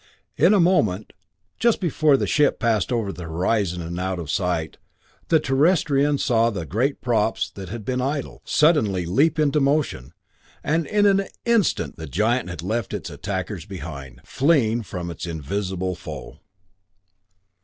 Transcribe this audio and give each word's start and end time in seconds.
In 0.35 0.55
a 0.55 0.59
moment 0.59 1.13
just 1.59 1.79
before 1.79 2.17
the 2.17 2.25
ship 2.25 2.57
passed 2.59 2.91
over 2.91 3.13
the 3.13 3.25
horizon 3.25 3.83
and 3.83 3.99
out 3.99 4.17
of 4.17 4.31
sight 4.31 4.77
the 5.27 5.39
Terrestrians 5.39 6.25
saw 6.25 6.49
the 6.49 6.65
great 6.65 7.01
props 7.01 7.51
that 7.51 7.69
had 7.69 7.85
been 7.85 8.01
idle, 8.01 8.41
suddenly 8.43 9.05
leap 9.05 9.37
into 9.37 9.59
motion, 9.59 10.13
and 10.63 10.87
in 10.87 11.05
an 11.05 11.27
instant 11.45 11.97
the 11.97 12.07
giant 12.07 12.49
had 12.49 12.63
left 12.63 12.95
its 12.95 13.11
attackers 13.11 13.67
behind 13.67 14.21
fleeing 14.25 14.81
from 14.81 15.11
its 15.11 15.27
invisible 15.27 15.93
foe. 15.93 16.39